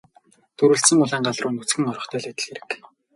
Дүрэлзсэн 0.57 0.99
улаан 1.03 1.23
гал 1.25 1.37
руу 1.41 1.51
нүцгэн 1.55 1.89
орохтой 1.91 2.19
л 2.21 2.29
адил 2.29 2.45
хэрэг. 2.47 2.69